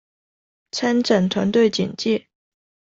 [0.71, 2.27] 參展團隊簡介